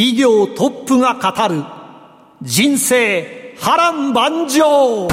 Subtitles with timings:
[0.00, 1.62] 企業トップが語る
[2.40, 5.06] 人生波乱万丈。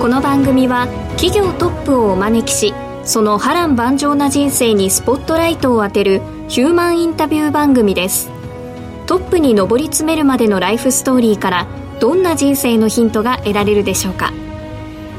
[0.00, 2.74] この番組は企業トップをお招きし
[3.04, 8.28] その波乱万丈な人生にスポットライトを当てるヒューマンインタビュー番組です。
[9.06, 11.68] トップに上り詰めるまでのライフストーリーから
[12.00, 14.32] どんな人生のヒントが得られるでしょうか。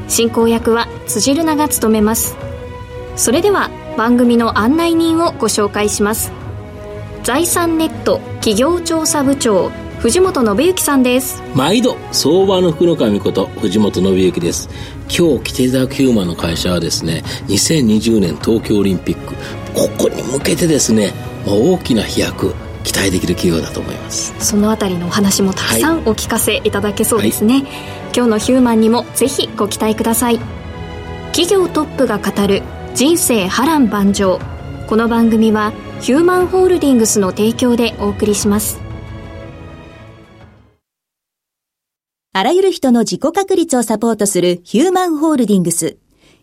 [0.09, 2.35] 進行役は辻るなが務めます。
[3.15, 6.33] それでは番組の案内人をご紹介します。
[7.23, 11.41] 財産ネット企業調査部長藤本信之さんです。
[11.55, 14.67] 毎度相場の福の神こと藤本信之です。
[15.07, 19.33] 今日来ていただくヒューマンの会社はですね2020年東京オリンピック
[19.73, 21.13] ここに向けてですね
[21.47, 24.33] 大きな飛躍期待できる企業だと思います。
[24.39, 27.63] そのあたりのお話もたくさんお聞かせいただけそうですね、はい、
[28.15, 30.39] 今日のヒューマンにもぜひご期待ください。
[31.27, 32.63] 企業トップが語る
[32.93, 34.39] 人生波乱万丈。
[34.87, 38.79] この番組はヒューマンホールディングスの提供でお送りします。
[42.33, 45.97] あらゆる人の自己確立をサポートするヒューマンホールディングス。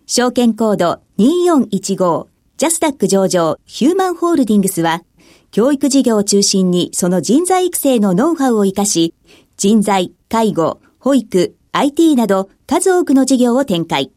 [0.07, 2.27] 証券コード2415
[2.59, 5.05] ジャスタック上場ヒューマンホールディングスは、
[5.53, 9.15] 教育事業を中心にその人材育成のノウハウを活かし、
[9.57, 14.11] 人材、介護、保育、IT など数多くの事業を展開。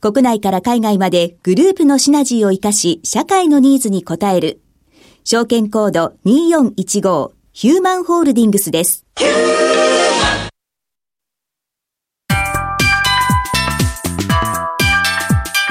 [0.00, 4.60] 国内から海外までグループのシナジーを活かし、社会のニーズに応える。
[5.24, 9.04] 証券コード2415ヒューマンホールディングスです。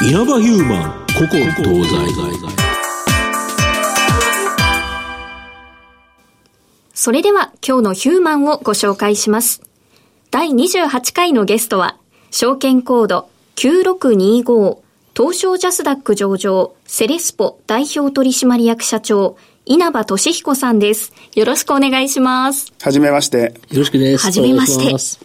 [0.09, 1.96] 稲葉ヒューマン古今東西
[6.96, 9.62] それでは今日のヒューマンをご紹介します
[10.31, 11.96] 第28回のゲストは
[12.31, 14.80] 証券コード9625
[15.16, 21.14] 東証ジャスダック上場セレスポ代表取締役社長稲葉俊彦さんです。
[21.36, 22.74] よろしくお願いします。
[22.81, 23.53] はじめまして。
[23.69, 24.25] よろしくです。
[24.25, 25.19] はじめまして。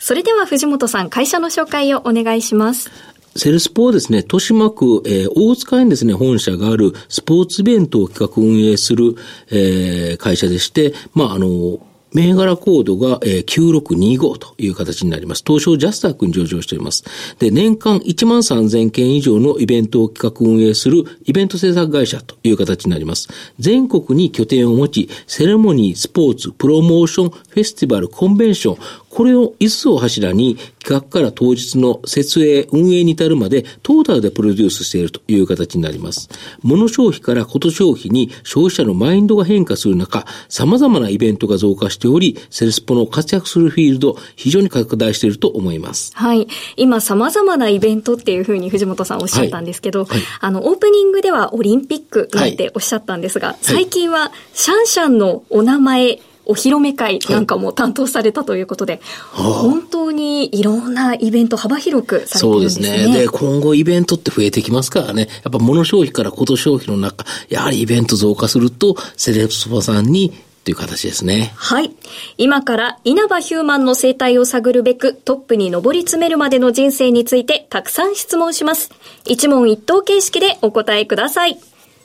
[0.00, 2.90] それでは藤本さん、会社の紹介をお願いします。
[3.34, 9.16] セルスポはですね、豊島区、えー、大塚にですね、本社があるスポーツイベントを企画運営する、
[9.50, 11.80] えー、会社でして、まあ、あの、
[12.12, 15.42] 銘柄コードが、9625という形になります。
[15.46, 17.04] 東証ジャスタックに上場しております。
[17.38, 23.28] で、年間1万3000件以上のイベントを企画運営するイベント制作会社という形になります。
[23.58, 28.76] 全国に拠点を持ち、セレモニー、スポーツ、プロモーション、フェスティバル、コンベンション、
[29.12, 36.30] これを5つを柱に企画から当日の設営、運営に至るまでトータルでプロデュースしているという形になります。
[36.62, 46.12] 物消費からこと消費に消費者のマインドが変化する中、様々なイベントが増加しており、セルスポの活躍するフィールド、非常に拡大していると思います。
[46.14, 46.48] はい。
[46.76, 59.00] 今、様々なイベントっていうふうに藤本さんおっしゃったんですけど、はいはい、あの、オープニングではオリンピックなんておっしゃったんですが、はい、最近はシャンシャンのお名前、お披露目会なんかも担当されたということで、
[59.32, 62.88] はい、本当にいろんなイベント幅広くされてるんですね。
[62.88, 63.18] そうですね。
[63.18, 70.32] で、今後イベントって増えてきますからね、やっぱ物消費からこと消費の中、やはりイベント増加すると、セレブソファさんに
[70.64, 71.52] という形ですね。
[71.56, 71.92] はい。
[72.38, 78.90] 今から稲葉ヒューマンの生態を探るべくトップに上り詰めるまでの人生についてたくさん質問します。
[79.26, 81.58] 一問一答形式でお答えください。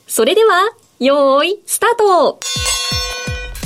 [0.07, 2.39] それでは、よーい、スタート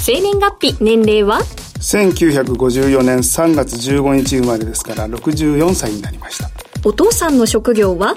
[0.04, 1.42] 生年月日、年齢は
[1.80, 6.50] ？1954年3月15日生まれですから64歳になりました。
[6.84, 8.16] お父さんの職業は？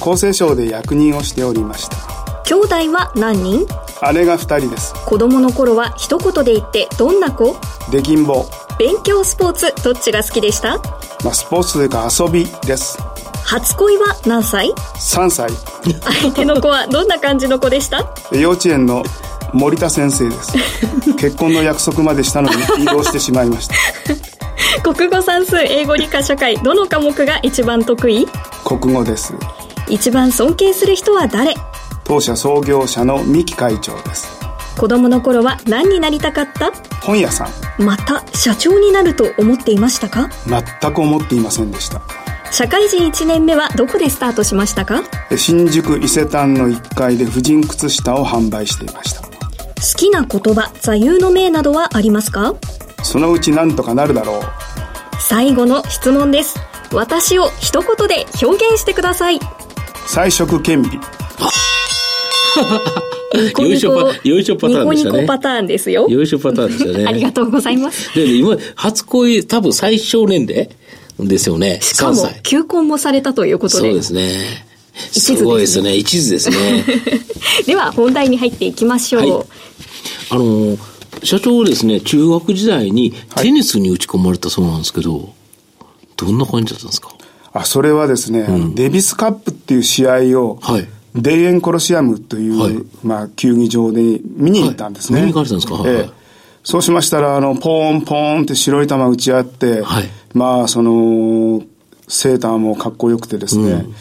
[0.00, 1.96] 厚生省で役人をしておりました。
[2.44, 3.66] 兄弟は何人？
[4.12, 4.92] 姉が2人です。
[5.06, 7.56] 子供の頃は一言で言ってどんな子？
[7.90, 8.44] できんぼ。
[8.78, 10.76] 勉強スポーツどっちが好きでした？
[11.24, 12.98] まあ、スポーツというか遊びです。
[13.44, 15.50] 初恋は何歳 ?3 歳。
[16.22, 18.14] 相手の子はどんな感じの子でした？
[18.32, 19.02] 幼稚園の
[19.54, 20.52] 森田先生です。
[21.16, 23.74] 結婚の約束までしたのに移動してしまいました。
[24.82, 28.26] 国語算数英語理科社会どの科目が一番得意？
[28.64, 29.32] 国語です。
[29.88, 31.54] 一番尊敬する人は誰？
[32.04, 34.28] 当社創業者の三木会長です。
[34.76, 36.72] 子供の頃は何になりたかった？
[37.02, 37.82] 本屋さん。
[37.82, 40.28] また社長になると思っていましたか？
[40.80, 42.02] 全く思っていませんでした。
[42.50, 45.02] 社会人1年目はどこでスタートしましたか？
[45.36, 49.33] 新宿伊勢丹の1階で婦人靴下を販売していました
[49.84, 52.54] 好きな言葉座右の銘などはありますか？
[53.02, 54.42] そのうち何とかなるだろう
[55.20, 56.58] 最後の質問です
[56.92, 59.38] 私を一言で表現してください
[60.06, 61.00] 彩色兼備
[63.58, 65.10] よいしょパ、よいしょパターンでしたね。
[65.10, 66.08] ニコニコパターンですよ。
[66.08, 67.06] よいしょパターンですよね。
[67.08, 68.14] ありがとうございます。
[68.14, 70.68] で、今、初恋、多分最小年齢
[71.18, 71.80] ですよね。
[71.82, 73.88] しかも、求婚もされたということで。
[73.88, 74.64] そうですね。
[74.94, 75.96] すごいですね。
[75.96, 76.84] 一途ですね。
[77.66, 79.22] では、本題に入っていきましょう。
[79.22, 79.46] はい、
[80.30, 80.78] あの、
[81.22, 85.26] 社長ですね、中学時代にテニスに打ち込まれたそうなんですけど、はい、
[86.16, 87.10] どんな感じだったんですか？
[87.52, 90.88] あ、それはですね、うん、デビスカップっていう試合を、はい、
[91.22, 92.74] 田園コロシアムという、はい、
[93.04, 95.20] まあ、球技場で見に行ったんですね。
[95.20, 96.10] 見に行かれたんですか、ええ、
[96.64, 101.62] そうしましたら、あの、ポーンポーンって白い球打ち合って、はい、まあ、その、
[102.08, 103.94] セーターもかっこよくてですね、うん、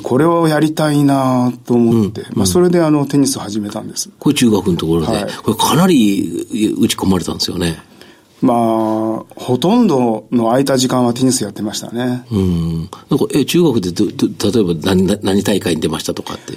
[0.00, 4.10] これをやりたいなと思って、うん、まあ、それであの、テニスを始めたんです。
[4.18, 7.78] これ中学のところで、はい、これかなり打ち込まれたんですよね。
[8.40, 8.56] まあ、
[9.36, 12.24] ほとんどの空いた時間はテニスやってましたね。
[12.30, 12.78] うん。
[13.08, 16.52] なんか、え、中学でど、ど例えば何、何大会に出ましたとかって。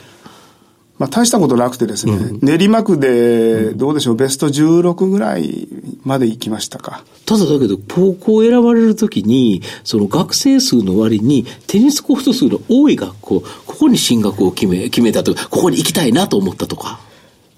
[1.00, 5.68] まあ、大したことなくてですね、うん、練馬区で、どうでしょう、ベスト16ぐらい
[6.04, 7.04] まで行きましたか。
[7.26, 17.00] ただだけど、高校選ばれるときに、その学生数の割に、テニスコート数の多い学校、ここに進学を決め、決めたとか、ここに行きたいなと思ったとか。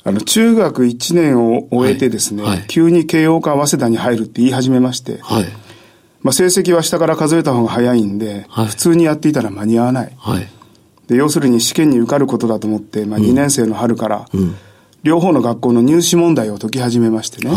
[0.04, 5.46] あの、中学1年を終えてですね、はいはい、急に慶応か早稲田に入るって言い始めまして、はい、
[6.22, 10.18] まあ、成績は下から数えた方が早いんで、普通にやっていたら間に合わない。
[11.10, 14.26] で要するに試験に受かることだと思って、まあ、2年生の春から、
[15.04, 17.52] 両方の学校の入試問題を解き始めましてね。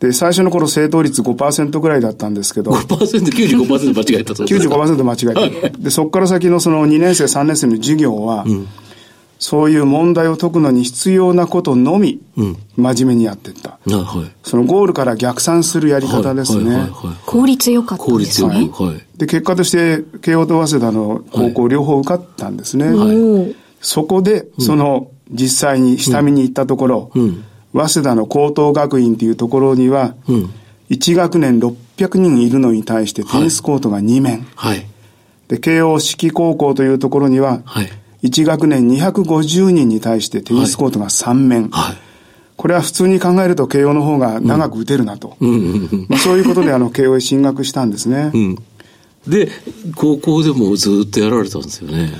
[0.00, 2.72] で、最初の頃正答率5%ぐらいだったんですけど。
[2.72, 4.44] 5%、95%間違えたと。
[4.44, 5.78] 95%間違えた。
[5.78, 8.68] で、そこから先のその2年生、3年生の授業は、うん
[9.38, 12.20] そういう問題を解くのに必要なことのみ、
[12.76, 13.78] 真面目にやっていった。
[13.86, 16.88] うんはい、そのゴールから逆算するやり方ですね。
[17.26, 18.48] 効率よかったんですね。
[18.48, 19.05] 効率よはい。
[19.18, 22.92] で、結果として、慶応と早稲田の高校両方受かったんですね。
[22.92, 30.50] はい、そこで、その、実際に下見に行ったところ、うん、早稲田の高等学院っていうところには、うん、
[30.90, 34.46] 1学年600人いるのに対してテニスコートが2面。
[34.54, 34.86] はい。
[35.48, 37.88] で、慶応四季高校というところには、はい。
[38.22, 41.68] 1学年250人に対してテニスコートが3面。
[41.70, 41.96] はい。
[42.56, 45.36] これは普通に考えると慶応の方が長く打てるなと。
[46.18, 48.30] そういうことであの慶応へ進学したんですね。
[48.32, 48.58] うん。
[49.26, 49.50] で、
[49.94, 52.12] 高校でもずっとやられたんですよね。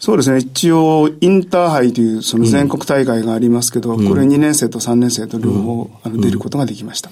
[0.00, 0.38] そうですね。
[0.38, 7.10] 一応、インターハイというその全国大会がありますけど、これ2年生と3年生と両方、あの出ることができました。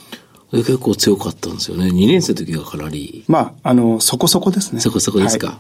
[0.51, 1.87] で結構強かったんですよね。
[1.91, 3.23] 2年生の時がかなり。
[3.29, 4.81] まあ、あの、そこそこですね。
[4.81, 5.47] そこそこですか。
[5.47, 5.57] はい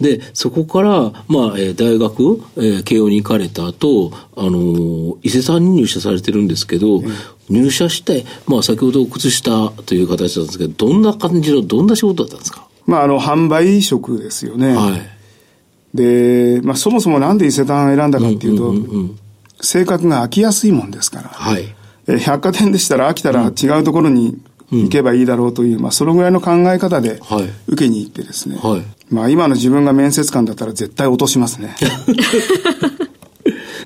[0.00, 7.02] で、そこから、まあ、えー大学、えー慶応に行かれた後、あのー伊勢さんに入社されてるんですけど、
[7.50, 12.67] 入社して、まあ、先ほど靴下という形だったんですけど、どんな感じの、どんな仕事だったんですか？
[12.88, 14.74] まあ、あの、販売職ですよね。
[14.74, 15.96] はい。
[15.96, 19.18] で、まあ、そもそもなんで伊勢丹を選んだかっていうと、うんうんうん
[19.60, 21.30] 性格が飽きやすいもんですから。
[21.30, 21.64] はい。
[22.06, 28.56] えー百貨店でしたら飽きたら違うところに行けばいいだろうという、まあ、そのぐらいの考え方ではい受けに行ってですね。
[28.62, 28.82] はい
[29.12, 31.74] まあ、今の自分が面接官だったら絶対落としますね。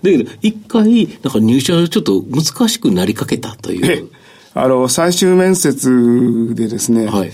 [0.02, 4.08] だけど、一回、なんか入社ちょっと難しくなりかけたといえう。
[4.54, 7.32] あの、最終面接でですね、はい。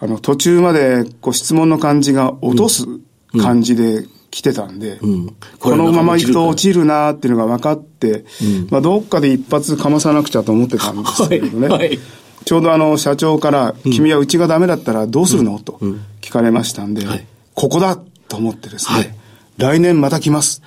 [0.00, 2.86] あの、途中までこう質問の感じが落とす
[3.38, 5.36] 感じで来てたんで、うん。
[5.58, 8.24] このまま行くと落ちちるなーっていうのが分かって、
[8.70, 11.68] まあ、どっかで一発かまさなくちゃと思ってたんですけれどね。
[11.68, 11.98] はいはい。
[12.44, 15.78] ちょうどあの、社長から、君はうちがダメだったらどうするの、と
[16.20, 17.26] 聞かれましたんで、はい。
[17.54, 19.14] ここだと思ってですね、はい。
[19.58, 20.62] 来年また来ます。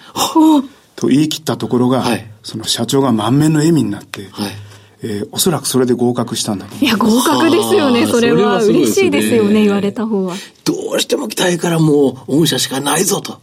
[0.96, 2.30] と言い切ったところが、はい。
[2.44, 4.52] その社長が満面の笑みになって、はい。
[5.03, 8.38] えーおそらくそれで合格したんだと思いいや、合格ですよね、はあそれは。
[8.38, 10.36] それは嬉しいですよねね、言われた方は。
[10.63, 13.41] どうしても来たいからもう、御社しかないぞと。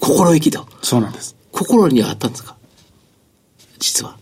[0.00, 0.66] 心意気と。
[0.82, 1.34] そうなんです。
[1.50, 2.56] 心にあったんですか？
[3.78, 4.17] 実は。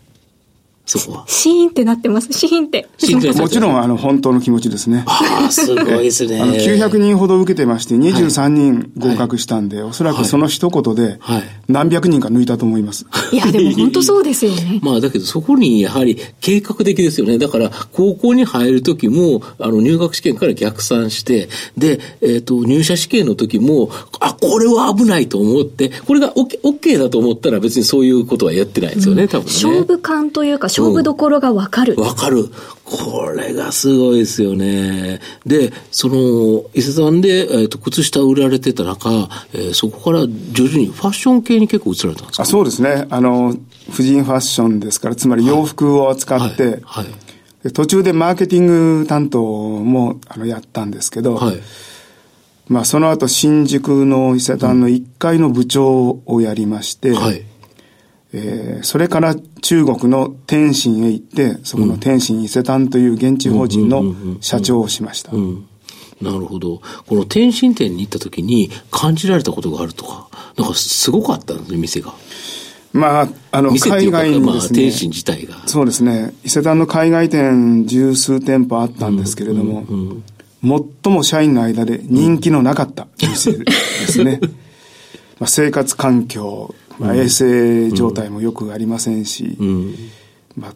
[0.87, 1.25] そこは。
[1.27, 2.87] シーンってなってます、シーンって。
[2.97, 5.03] シーンってなってもちろん、あの、本当の気持ちですね。
[5.05, 6.39] ああ、すごいですね。
[6.41, 13.05] あの、900人ほど受けてまして、23人合格したんで、おそらくその一言ではい、何百人か抜いたと思います。
[13.31, 14.79] いや、でも 本当そうですよね。
[14.83, 17.37] まあだけどそこにやはり計画的ですよね。
[17.37, 23.89] だから高校に入る時も、あの入学試験から逆算して、で、えっ、と、入社試験の時も、
[24.19, 29.51] あ、これは危ないと思って、これが OK, OK だと思ったら別にそういうことはやってないですよね、多分ね。
[29.53, 31.95] 勝負感というか、勝負どころがわかる。
[31.99, 32.49] わ、かる。
[32.83, 35.19] これがすごいですよね。
[35.45, 39.09] で、その、伊勢さんで、えーと、靴下売られてた中、
[39.53, 42.43] えー、そこから徐々にファッション系に結構移られたんですか？
[42.43, 43.07] あそうですね。
[43.09, 43.55] あの、
[43.91, 47.05] 婦人ファッションですから、つまり洋服を扱って、はいはい
[47.63, 51.57] はい、途中でマーケティング担当もあのやったんですけど、はい
[52.69, 57.43] まあ、その後新宿の伊勢丹の1階の部長をやりまして、はい
[58.33, 64.03] えー、それから中国の天津へ行って、そこの天津伊勢丹という現地法人の
[64.41, 65.31] 社長をしました。
[66.21, 66.81] なるほど。
[67.07, 72.13] この天津店に行った時に感じられたことがあるとか、なんかすごかったんですね、店が。
[72.93, 75.67] まあ、あの、海外にですね、天津自体が。
[75.67, 76.33] そうですね。
[76.43, 79.85] 伊勢丹の海外店十数店舗あったんですけれども、
[81.03, 83.71] 最も社員の間で人気のなかった店で
[84.07, 84.39] すね。
[85.39, 89.57] まあ生活環境、まあ、衛生状態もよくありませんし、
[90.55, 90.73] まあ、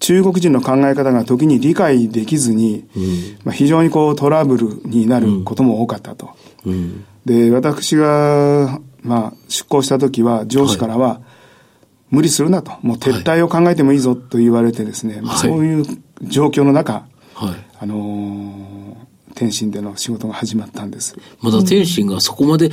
[0.00, 2.88] 中国人の考え方が時に理解できずに、
[3.44, 6.30] まあ、非常にこうトラブルになることも多かったと。
[7.24, 11.20] で、私が、まあ、出向した時は上司からは、はい、
[12.10, 15.84] 無理するなと、もう撤退を考えてもいいぞと言われてですね、はい、そういう
[16.22, 21.16] 状況の中、はい、あのー天津での仕事が始まったんです。
[21.40, 22.70] まだ天津がそこまで栄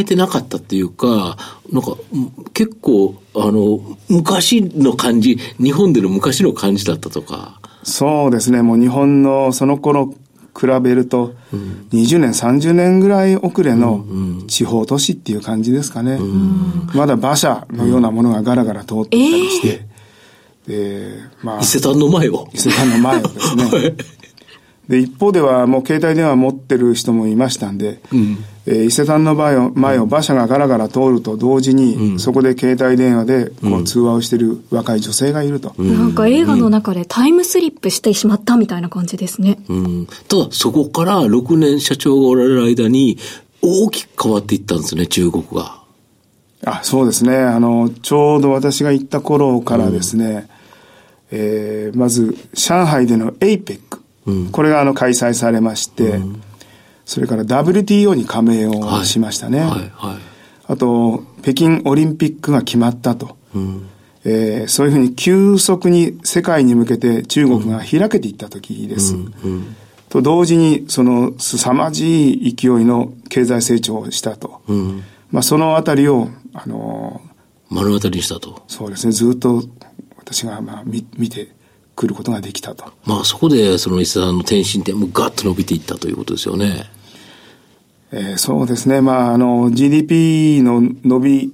[0.00, 1.36] えてなかったっていうか、
[1.70, 1.96] なんか
[2.52, 7.60] 結構、あの、昔の感じ、日本での昔の感じだったとか。
[7.82, 10.14] そうですね、もう日本のその頃
[10.58, 11.34] 比べると、
[11.92, 14.04] 20年、30年ぐらい遅れの
[14.46, 16.18] 地方都市っていう感じですかね。
[16.94, 19.86] まだ馬車のようなものがガラガラ通ってたりして、
[20.66, 21.60] で、まあ。
[21.60, 22.48] 伊勢丹の前を。
[22.52, 23.94] 伊勢丹の前をですね。
[24.88, 39.58] で、一方ではもう携帯電話持ってる人もいましたんで、うん、えー、伊勢丹の前を前を馬車がガラガラ通ると同時に、うん、そこで携帯電話でこう通話をしてる若い女性がいると、うん、なんか映画の中でタイムスリップしてしまったみたいな感じですね。
[39.68, 43.18] うん、ただ、そこから6年社長がおられる間に、
[43.62, 45.82] 大きく変わっていったんですね、中国が。
[46.66, 47.38] あ、そうですね。
[47.38, 50.48] あの、ちょうど私が行った頃からですね、
[51.32, 53.93] うん、えー、まず、上海での APEC。
[54.52, 56.20] これがあの開催されまして、
[57.04, 59.60] それから WTO に加盟をしましたね。
[59.60, 60.16] はいはいはい、
[60.66, 63.36] あと、北京オリンピックが決まったと。
[63.54, 63.88] うん
[64.26, 69.14] えー、そういうふうに急速に世界に向けて中国が開けていった時です。
[69.14, 69.76] うんうん、
[70.08, 74.62] と同時に、その凄まじい勢いの経済成長をしたと。
[74.66, 78.62] うん、まあ、そのあたりを、あのー、目の当たりにしたと。
[78.66, 79.12] そうですね。
[79.12, 79.62] ずっと
[80.16, 81.48] 私がまあ見見て
[81.94, 82.92] 来ることができたと。
[83.04, 86.84] まあそこでその伊勢さんの転身点もガッと伸びていったということですよね。
[88.12, 89.00] えー、そうですね。
[89.00, 91.52] まああの GDP の伸び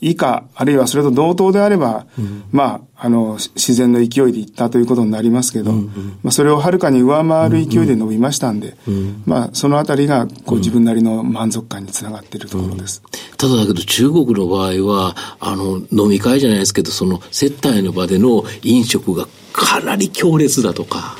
[0.00, 13.02] 以下、あるいはそれと同等であれば、うん、まあ、あの、自然の勢いでいったということになりますけど、うんうん、まあ、それをはるかに上回る勢いで伸びましたんで、うんうん、まあ、そのあたりが、こう、自分なりの満足感につながっているところです。
[13.36, 21.16] ただだけど、中国の場合は、あの、飲み会じゃないですけど、その、接待の場での飲食がかなり強烈だとか。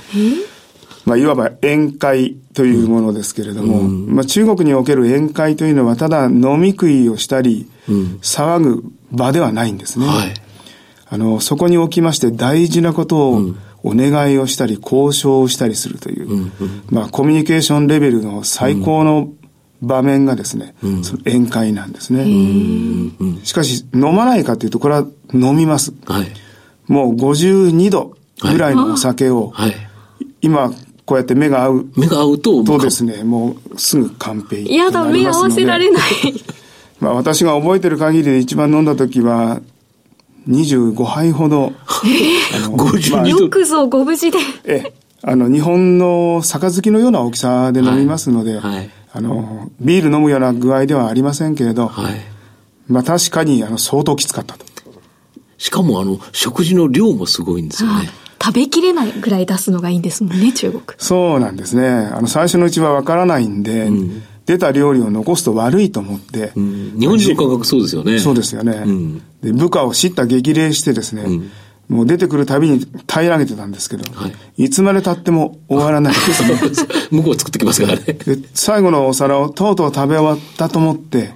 [1.09, 10.07] まあ、いわば宴会というものですけれども、うん、まあ、中国における宴会というのは、ただ飲み食いをしたり、うん、騒ぐ場ではないんですね。
[10.07, 10.35] はい、
[11.09, 16.53] あの、そこにおきまして大事なことをお願いをしたり、交渉をしたりするという、うん、
[16.91, 19.33] まあ、コミュニケーションレベルの最高の
[19.81, 22.27] 場面がですね、その宴会なんですね。
[23.45, 25.95] しかし、飲まないかというと、これは飲みます。
[26.05, 26.27] はい、
[26.87, 29.75] もう52度ぐらいのお酒を、はい、
[30.43, 30.71] 今、
[31.05, 31.87] こうやって目が合う。
[31.97, 36.03] 目が合うと、とですね、もうすぐ完璧いやだ、目合わせられない。
[37.01, 39.61] まあ私が覚えてる限りで一番飲んだ時は、
[40.49, 41.73] 25杯ほど。
[42.05, 44.39] えー、まあ、よくぞご無事で。
[44.65, 44.93] え
[45.23, 52.15] あの、日本の杯のような大きさで飲みますので、はいはい、あの、ビール飲むような具合ではありませんけれど、はい、
[52.87, 54.65] まあ確かにあの相当きつかったと。
[55.59, 58.09] しかもあの、食事の量もすごいんですよね。
[58.41, 60.83] 食べきれないぐらい出すのがいいんですもんね、中国。
[60.99, 61.89] そうなんですね。
[61.89, 68.19] あの、最初のうちはわからないんで、うん、出た料理を残すと悪いと思って、うん、日本人の感覚そうですよね。
[68.19, 68.83] そうですよね。
[68.87, 71.25] うん、で部下を叱った激励してですね、
[71.89, 76.15] もう出てくるたびに平らげてたんですけど、はい、いつまで経っても終わらない
[77.11, 78.03] 向こう作ってきますからね。
[78.05, 81.33] で、最後のお皿をとうとう食べ終わったと思って、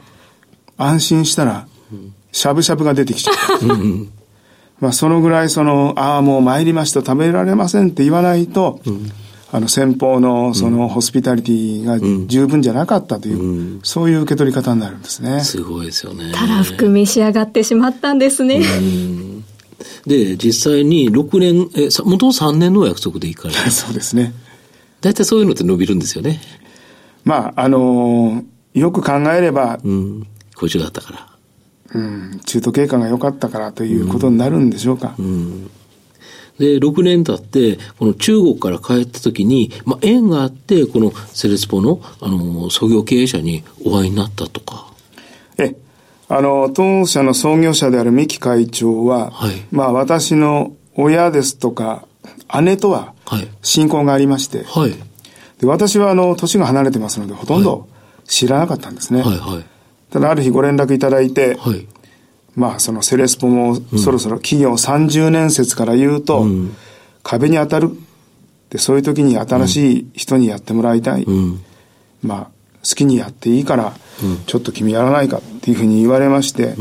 [0.76, 1.66] 安心したら、
[2.32, 3.66] しゃぶしゃぶが出てきちゃった。
[4.82, 9.12] まあ、そのぐらいその、ああ、もう参りました、食べられませんって言わないと、うん、
[9.52, 15.44] あの、先方のそのホスピタリティが十分じゃなかったという、うん、そういう受け取り方になるんですね。
[15.44, 16.32] すごいですよね。
[16.34, 18.60] たらふく召し上がってしまったんですね。
[20.04, 23.60] で、実際に6年、え、元3年の約束でいかれる。
[23.70, 24.34] そうですね。
[25.00, 26.40] 大体そういうのって伸びるんですよね。
[27.22, 31.31] まあ、あのー、よく考えれば、うん、好調だったから。
[31.94, 35.14] うん、中途経過が良かったからということになるんでしょうか。
[35.18, 35.70] うん、うん
[36.58, 44.87] で、6年経って、この中国から帰った時に、まあ、縁があって、このセレスポの、あの、創業経営者にお会いになったとか。
[45.58, 45.75] え、
[46.28, 52.06] あの、当社の創業者である三木会長は、はい、まあ、私の親ですとか、
[52.62, 53.14] 姉とは、
[53.62, 54.94] 親交がありまして、はい、
[55.61, 57.88] で私は、あの、年が離れてますので、ほとんど
[58.25, 59.22] 知らなかったんですね。
[59.22, 59.64] はいはい、
[60.12, 61.87] ただ、ある日ご連絡いただいて、はい。
[62.54, 66.47] まあ、そのセレスポもそろそろ企業30年説から言うと、
[67.23, 67.90] 壁に当たる。
[68.69, 71.26] で、そういう時に新しい人にやってもらいたい。
[72.23, 72.45] まあ、
[72.87, 73.95] 好きにやっていいから、
[74.47, 76.75] ちょっと君やらないかっていうふうに言われまして、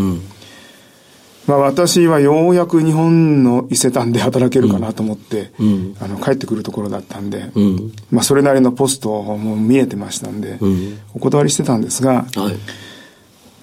[1.47, 5.51] まあ私はようやく日本の伊勢丹で働けるかなと思って、
[5.99, 7.51] あの帰ってくるところだったんで、
[8.11, 10.59] まあそれなりのポストも見えてましたんで、
[11.13, 12.55] お断りしてたんですが、はい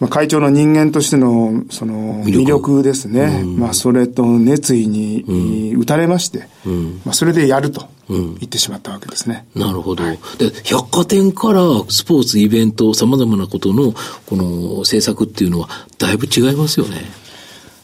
[0.01, 3.41] まあ、会長の人間としての、その、魅力ですね。
[3.43, 9.47] うん、まあ、それと熱意に、打たれまして、うん、まあ、それでやると言ってしまったわけですね。
[9.55, 10.05] なるほど。
[10.05, 10.17] で、
[10.65, 13.93] 百貨店からスポーツ、イベント、様々なことの、
[14.27, 17.03] この政策っていうのは、だいぶ違いますよね。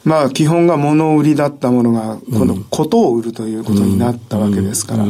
[0.04, 5.04] まあ、基本が物売りだったものが、このことを売るということになったわけですから、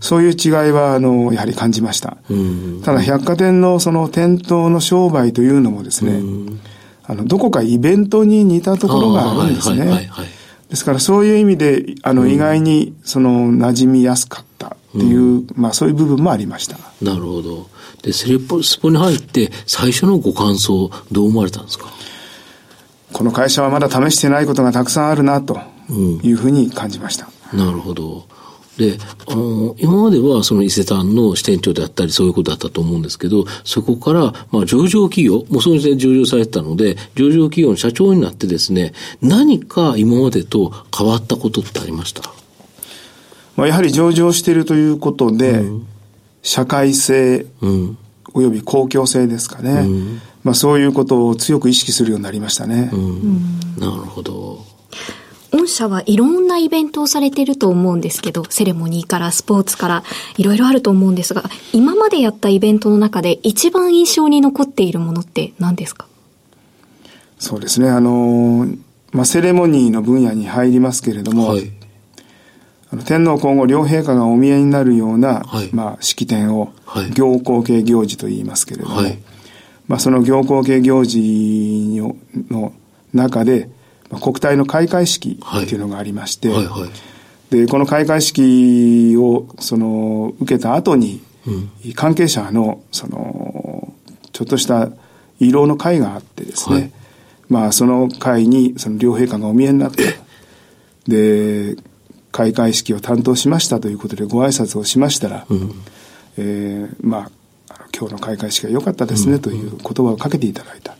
[0.00, 2.16] そういう違いは、あの、やはり感じました。
[2.82, 6.20] ただ、百貨店のその店頭の商売というのもですね、
[7.04, 9.84] あの、どこかイベントに似たところがあるんですね。
[10.70, 16.78] ですから、そういう意味で、あの、意外に、その、馴染みやすかったっていう、まあ、そういう部分もありました。
[17.02, 17.66] なるほど。
[18.02, 21.86] で、セレポスポに入って、最初のご感想、どう思われたんですか？
[23.12, 25.60] この会社はまだ試してないことがたくさんあるなと
[26.22, 27.28] いうふうに感じました。
[27.52, 28.26] うん、なるほど。
[28.78, 28.96] で、
[29.28, 42.22] あの、今まではその伊勢丹の支店長であったりそういうことだったと思うんですけど、そこから、まあ上場企業、もうその時点で上場されてたので、上場企業の社長になってですね、何か今までと変わったことってありました？
[43.56, 45.86] まあやはり上場しているということで、うん、
[46.42, 47.98] 社会性、うん、
[48.32, 49.70] および公共性ですかね。
[49.70, 52.90] うんまあ、そういうことを強く意識するようになりましたね。
[52.92, 54.64] うん、なるほど。
[55.52, 60.04] 御社はいろんなイベントをされてると思うんですけど、セレモニーからスポーツから
[60.38, 66.06] いろいろあると思うんですが、今までやったイベントの中で一番印象に残っているものって何ですか？
[67.38, 68.66] そうですね、あの、
[69.12, 71.70] まあ、セレモニーの分野に入りますけれども、はい、
[72.90, 76.72] あの天皇皇后両陛下がお見えになるような、はい、まあ、式典を、
[77.14, 79.18] 行幸系行事と言いますけれども、はい
[79.92, 82.00] まあ、その行幸系行事
[82.48, 82.72] の
[83.12, 83.68] 中で、
[84.08, 86.80] まあ、国体の開会式っていうのがありまして、はいはい。
[86.80, 86.90] はい、
[87.50, 91.50] で、この開会式を、その、受けた後に、う
[91.90, 93.92] ん、関係者の、その、
[94.32, 94.88] ちょっとした
[95.40, 96.92] 慰労の会があってですね、はい、
[97.50, 100.14] まあ、その会に、その両陛下がお見えになって、
[101.06, 101.76] で、
[102.30, 105.70] 開会式を担当しましたということでご挨拶をしましたら、うん、
[106.38, 107.30] えー、まあ、
[108.02, 110.96] 今日の開会式が良かったですねという言葉をかけていただいた。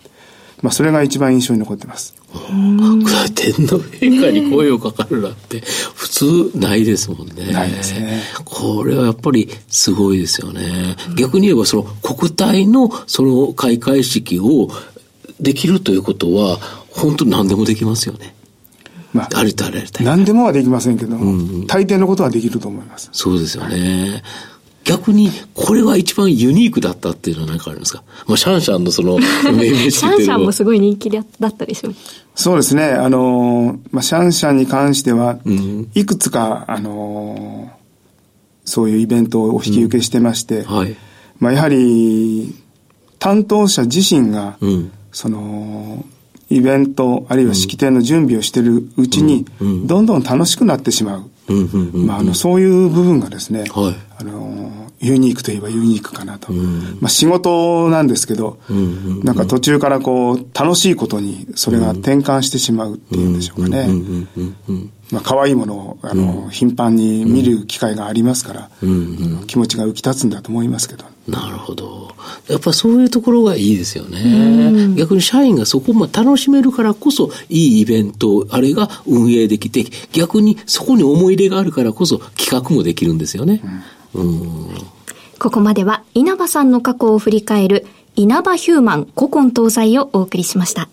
[0.63, 2.15] まあ、それが一番印象に残ってます。
[3.35, 5.61] 天皇陛下に声をかかるなんて、
[5.97, 7.53] 普通ないですもんね。
[7.53, 8.23] ないですね。
[8.45, 10.95] これはやっぱりすごいですよね。
[11.17, 14.69] 逆に言えば、その国体のその開会式を
[15.41, 16.59] できるということは、
[16.91, 18.33] 本当何でもできますよね。
[19.13, 23.11] まあ、ありとあらゆる何でもはできませんけど、うん、大抵のことはできると思います。
[23.13, 24.23] そうですよね。
[24.85, 28.03] 逆に、これは一番ユニークだったっていうのは何かあるんですか？
[28.27, 31.25] まあ、シャンシャンのその、 命名シャンシャンもすごい人気だっ
[31.57, 31.95] たでしょう
[32.35, 32.85] そうですね。
[32.85, 35.39] あの、まあ、シャンシャンに関しては、
[35.95, 37.71] いくつか、あの、
[38.65, 40.77] そういうイベントをお引き受けしてまして、うん。
[40.77, 40.97] はい、
[41.39, 42.55] まあ、やはり、
[43.19, 46.05] 担当者自身が、うん、その、
[46.49, 49.47] イベント、あるいは式典の準備をしているうちに、
[49.87, 51.17] どんどん楽しくなってしま
[51.49, 51.53] う。
[51.93, 56.53] まあ、あの、そういう部分がですね、はい、あの、ユニークといえばユニークかなと。
[56.53, 58.59] まあ、仕事なんですけど、
[59.25, 63.89] なんか途中からこう、楽しいことにそれが転換してしまうっていうんでしょうかね。
[65.13, 68.71] まあ、可愛いものを、あの、頻繁に見る機会がありますから、
[69.47, 71.05] 気持ちが浮き立つんだと思いますけど。
[71.29, 72.15] なるほど。
[72.49, 74.95] やっぱそういうところがいいですよね。
[74.97, 83.63] 逆に社員がそこも楽しめるからこそ、いいイベント、あれが運営できて、逆にそこに思い入れがあるからこそ企画もできるんですよね。
[85.39, 90.89] ここまでは稲葉さんの過去を振り返る稲葉ヒューマン古今東西をお送りしました。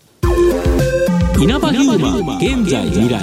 [1.38, 3.20] 稲葉ヒューマン現在未来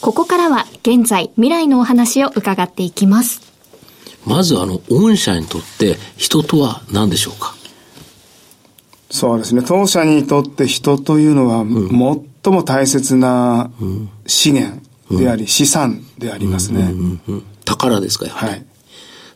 [0.00, 3.40] ここからは現在未来のお話を伺っていきます。
[4.26, 7.54] まずあの御社にとって人とは何でしょうか？
[9.10, 9.62] そうですね。
[9.66, 11.64] 当社にとって人というのは
[12.44, 13.70] 最も大切な
[14.26, 14.82] 資源、
[15.18, 16.92] であり、資産でありますね。
[17.64, 18.64] 宝ですか、はい。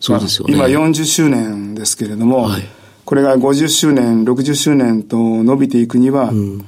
[0.01, 0.57] そうですよね。
[0.57, 2.63] まあ、今40周年ですけれども、はい、
[3.05, 6.65] これが50周年、60周年と伸びていくには、うん、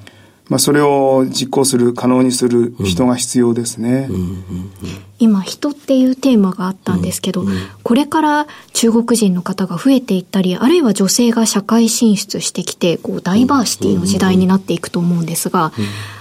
[0.49, 4.09] まあ、それを実行する、可能にする人が必要ですね。
[5.19, 7.45] 今、人っていうテーマがあったんですけど、
[7.83, 15.73] これから中国人の方が増えていったり、あるいは女性が社会進出してきて、こう、ダイバーシティの時代になっていくと思うんですが、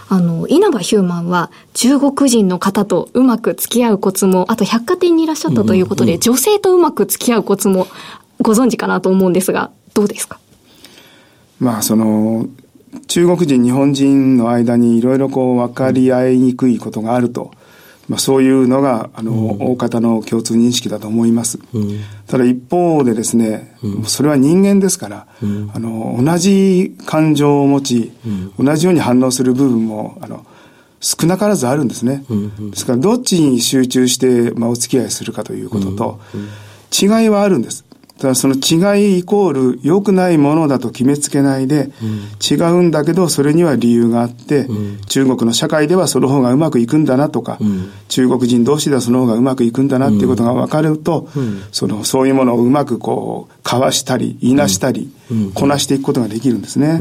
[0.10, 7.88] あの、稲葉ヒューマンは中国人の方とうまく付き合うコツも、あと百貨店にいらっしゃったということで、女性とうまく付き合うコツも
[8.42, 10.40] ご存知かなと思うんですが、どうですか？
[11.60, 12.46] まあ、その、
[13.08, 17.52] 中国人、日本人の間にいろいろこう分かり合いにくいことがあると。
[18.10, 21.60] まあ、そういうのが、あの、うん、大方の共通認識だと思います。
[21.74, 25.28] うん、ただ一方でですね、うん、それは人間ですから、
[25.74, 28.12] あの、同じ感情を持ち、
[28.58, 30.46] 同じように反応する部分も、あの、
[31.00, 32.24] 少なからずあるんですね。
[32.72, 36.20] ですから、どっちに集中して、まあ、お付き合いするかということと、
[36.92, 37.86] 違いはあるんです。
[38.18, 51.30] ただその違いイコール良くないものだと決めつけないで、うん、違うんだけどそれには理由があって、うん、中国の社会ではその方がうまくいくんだなとか、うん、中国人同士ではその方がうまくいくんだなっていうことが分かると、
[51.72, 55.12] そのそういうものをうまくこうかわしたり言いなしたり、
[55.54, 57.00] こなしていくことができるんですね。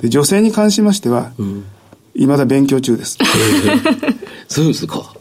[0.00, 1.32] で女性に関しましては、
[2.14, 3.18] いまだ勉強中です。
[4.48, 5.14] そうですか。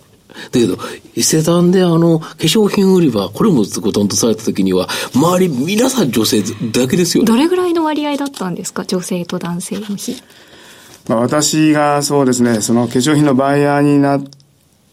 [0.52, 0.78] だけど、
[1.16, 7.28] 伊勢丹であの、化粧品売り場、これもごとんとされた時には、周り皆さん女性だけですよね。
[7.28, 8.86] どれぐらいの割合だったんですか？
[8.86, 10.22] 女性と男性の比。
[11.08, 14.24] まあ、私がそうですね、その化粧品のバイヤーになっ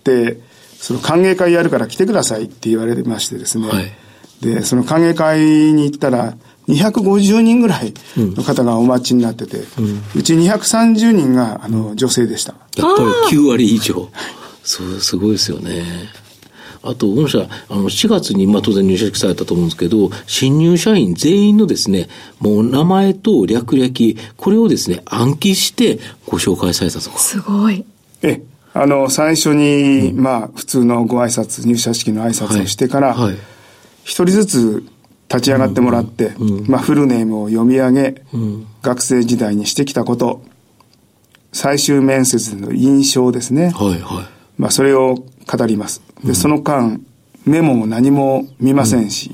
[0.05, 0.41] て、
[0.79, 3.69] その歓迎会やるから来てくださいって言われましてですね。
[3.69, 3.93] はい、
[4.41, 6.37] で、その歓迎会に行ったら、
[6.69, 12.55] 250人ぐらいの方がお待ちになってて、うん、うち230人があの女性でした。
[12.77, 14.09] やっぱり9割以上。
[14.71, 15.85] そう、すごいですよね。
[16.83, 27.19] あと、御社、あの、4月に、まあ、当然入社されたと思うんですけど、新入社員全員のですね、もう名前と略歴、これをですね、暗記してご紹介されたとか。
[27.19, 27.85] すごい。
[28.23, 33.39] え、あの、最初に、うん、まあ、普通のご挨拶、入社式の挨拶をしてから、一、はいはい、
[34.05, 34.85] 人ずつ
[35.29, 38.23] 立ち上がってもらって、うんうん、まあ、フルネームを読み上げ、
[38.83, 40.43] 学生時代にしてきたこと、
[41.53, 43.71] 最終面接の印象ですね。
[43.71, 44.40] はいはい。
[44.61, 46.03] まあ、それを語ります。
[46.23, 47.01] で、その間、
[47.47, 49.31] メモも何も見ませんし、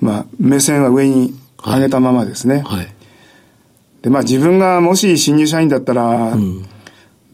[0.00, 1.32] まあ、目線は上に
[1.64, 2.64] 上げたままですね。
[2.66, 2.88] はい。
[4.02, 6.36] で、まあ、自分がもし新入社員だったら、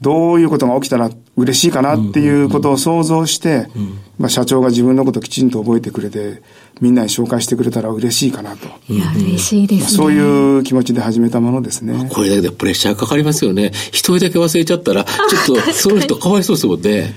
[0.02, 3.68] どういうことが起きたら嬉しいかなっていうことを想像して、
[4.18, 6.42] まあ、社長が自分のことをきちんと覚えてくれて、
[6.80, 8.68] みんなに紹介してくれたら嬉しいかなと。
[8.88, 9.88] いや、嬉しいですね。
[9.88, 12.08] そういう気持ちで始めたものですね。
[12.10, 13.72] これだけでプレッシャーかかりますよね。
[13.88, 17.14] 一人だけ忘れちゃったら、ちょっとその人かわいそうですもんね。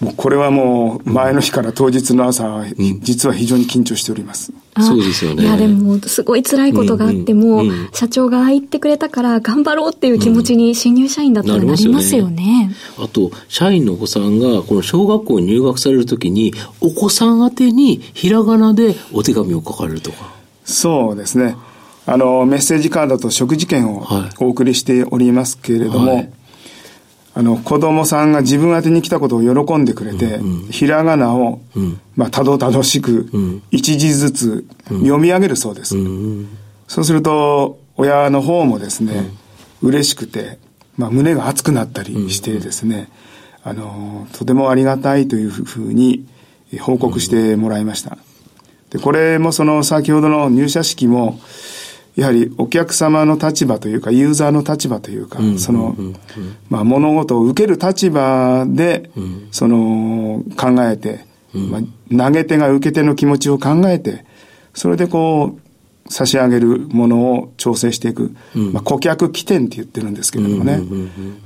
[0.00, 2.64] もうこれはもう前の日から当日の朝、
[3.00, 4.52] 実は非常に緊張しております。
[4.80, 5.42] そうですよね。
[5.42, 12.70] いやでもすごい辛いことがあっても、社長が言ってくれたから頑張ろうっていう気持ちに新入社員だったらなりますよね。
[12.96, 20.32] あと、社員のお子さんがこの小学校に入学されるときに、お子さん宛てにひらがなでお手紙を書かれるとか。
[20.64, 21.56] そうですね。
[22.06, 24.06] あの、メッセージカードと食事券を
[24.38, 26.32] お送りしておりますけれども、はい
[27.38, 33.30] あの、子供さんが自分宛てに来たことを喜んでくれて、うんうん、ひらがなを、うん、まあ、たどたどしく、
[33.70, 35.94] 一字ずつ読み上げるそうです。
[36.88, 39.30] そうすると、親の方もですね、
[39.82, 40.58] 嬉しくて、
[40.96, 43.08] まあ、胸が熱くなったりしてですね、
[43.62, 46.26] あの、とてもありがたいというふうに
[46.80, 48.18] 報告してもらいました。
[48.90, 51.38] で、これもその先ほどの入社式も、
[52.18, 55.96] やはりお客様の立場というか、ユーザーの立場というか、その、
[56.68, 59.10] まあ物事を受ける立場で、
[59.52, 64.24] その考えて、まあ、投げ手が受け手の気持ちを考えて、
[64.74, 70.80] それでこう、差し上げるものを調整していく、まあ、顧客起点って言ってるんですけれどもね、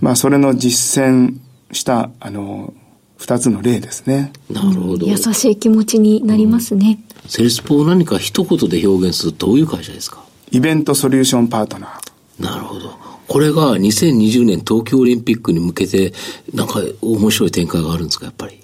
[0.01, 1.37] まあ、それの実践
[1.73, 2.73] した、あの、
[3.19, 4.33] 二つの例ですね。
[4.51, 5.07] なるほど。
[5.07, 6.99] 優しい気持ちになりますね。
[7.25, 10.25] うん、セールスポを何か一言で表現するとどういう会社ですか？
[10.53, 12.43] イベントソリューションパートナー。
[12.43, 12.95] なるほど。
[13.27, 16.13] これが2020年東京オリンピックに向けて、
[16.53, 18.61] なんか面白い展開があるんですか、やっぱり？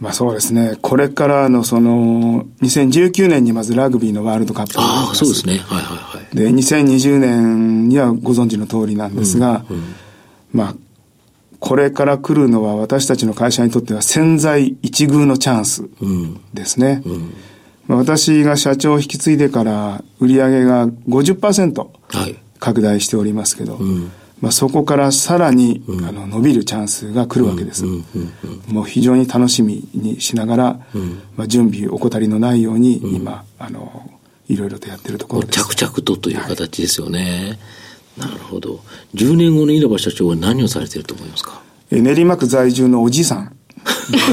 [0.00, 0.78] まあそうですね。
[0.80, 5.58] これからのその、2019年にまずラグビーのワールドカップああ、そうですね。
[5.58, 6.36] はいはいはい。
[6.36, 9.94] で、2020年にはご存知の通りなんですが、うんうん、
[10.52, 10.74] まあ、
[11.60, 15.88] これから来るのは私たちの会社にとっては潜在一遇のチャンス
[16.54, 17.02] ですね。
[17.04, 17.34] うんうん
[17.88, 21.88] 私が社長を引き継いでから売上が50%
[22.58, 27.84] 拡大しておりますけど、はいうん、まあ、そこからさらに、うん、あの伸びるチャンスが来るわけです。
[28.68, 34.10] もう非常に楽しみにしながら、うん、まあ、準備怠りのないように今、あの
[34.48, 35.74] いろいろとやってるところです。
[35.74, 37.58] 着々とという形ですよね。
[38.18, 38.80] はい、なるほど。
[39.14, 41.62] 10年後の稲葉社長は何をされてると思いますか？
[41.90, 43.50] 練馬区在住のおじさんや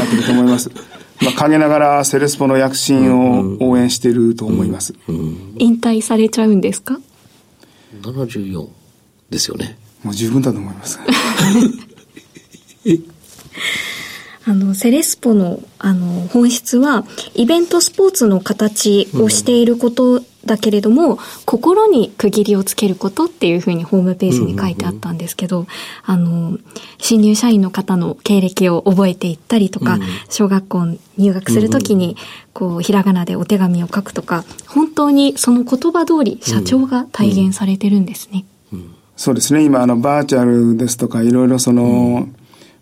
[0.05, 0.71] ってると思います。
[1.21, 4.95] まあ、陰ながらセレスポの躍進を応援していると思います。
[5.57, 6.99] 引退されちゃうんですか
[8.01, 8.67] ?74
[9.29, 9.77] ですよね。
[10.03, 10.99] もう十分だと思います。
[14.43, 25.67] あの、セレスポの、あの、本質は、イベントスポーツの形をしていることだけれども、うん、心に区切りをつけることっていうふうにホームページに書いてあったんですけど、
[26.03, 26.57] あの、
[26.97, 30.85] 新入社員の方の経歴を覚えていったりとか、うん、小学校
[31.17, 32.17] 入学するときに、
[32.53, 38.45] こう、ひらがなでお手紙を書くとか、本当にその言葉通り社長が体現されてるんですね。
[39.15, 39.63] そうですね。
[39.63, 42.27] 今、あの、バーチャルですとか、いろいろその、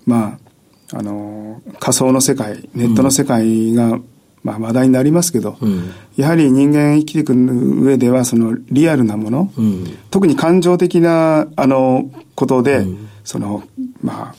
[0.05, 0.48] まあ、
[0.91, 3.99] あの、仮想の世界、ネットの世界が、
[4.41, 13.63] まあ話題になりますけど、うん、やはり人間生きていく上では、そのリアルなもの、うん、特に感情的な、あの、ことで、うん、その、
[14.01, 14.35] まあ、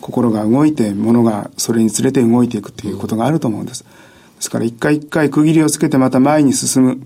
[0.00, 3.82] 心が動いて、ものがそれにつれて動いていくっていうことがあると思うんです。
[3.82, 3.88] で
[4.40, 7.00] すから、一回一回区切りをつけてまた前に進む、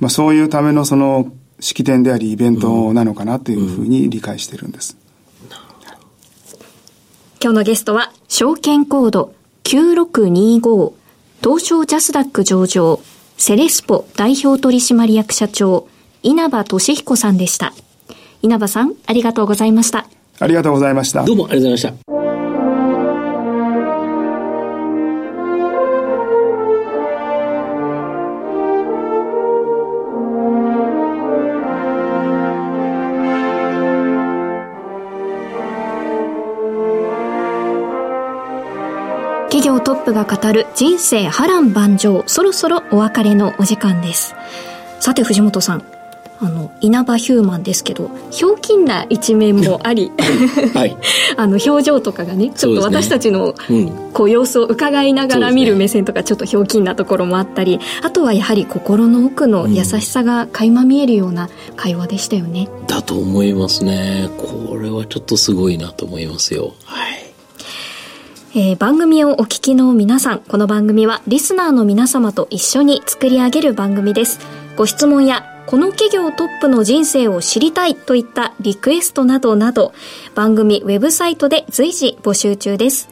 [0.00, 4.96] まあそういうためのその式典でありイベントなのかなというふうに理解してるんです。
[7.44, 10.94] 今日のゲストは、証券コード9625
[11.42, 13.02] 東証ジャスダック上場
[13.36, 15.86] セレスポ代表取締役社長
[16.22, 17.74] 稲葉俊彦さんでした。
[18.40, 20.06] 稲葉さん、ありがとうございました。
[20.40, 21.22] ありがとうございました。
[21.22, 22.33] どうもありがとうございました。
[39.84, 44.34] トップが語る人生波乱万丈そろそろお別れのお時間です。
[44.98, 45.84] さて藤本さん。
[46.40, 50.10] あの稲葉ヒューマンですけどひょうきんな一面もあり、
[50.74, 50.96] はい、
[51.38, 53.54] あの表情とかがねちょっと私たちの、
[54.12, 64.28] こう様子を伺いながら見る目線とかちょっとひょうきんなところもあったり、あとはやはり心の奥の優しさが垣間見えるような会話でしたよね、だと思いますね。
[64.36, 66.74] これはちょっとすごいなと思いますよ。
[66.84, 67.23] はい
[68.56, 74.38] えー、番組をお聞きの皆さん、この番組はリスナーの皆様と一緒に作り上げる番組です。
[74.76, 79.92] ご質問や、この企業トップの人生を知りたいといったリクエストなどなど、
[80.36, 83.08] 番組ウェブサイトで随時募集中です。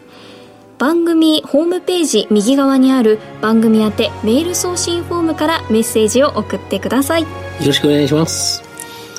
[0.79, 7.23] 番組ホームページ右側にある番組宛てメール送信フォームからメッセージを送ってください。
[7.23, 7.29] よ
[7.67, 8.63] ろしくお願いします。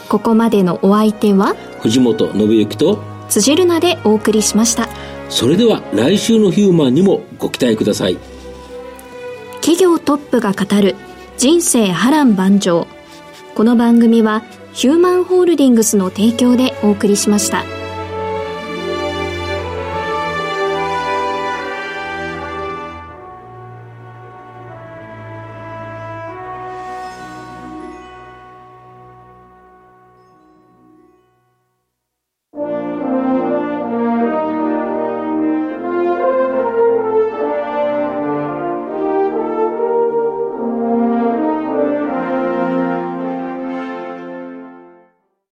[0.07, 4.87] ここまでのお相手は、藤本信之と辻るなでお送りしました。
[5.33, 8.17] それでは来週のヒューマンにもご期待ください
[9.61, 10.95] 企業トップが語る
[11.37, 12.85] 人生波乱万丈
[13.55, 14.43] この番組は
[14.73, 17.82] ヒューマンホールディングスの提供でお送りしました。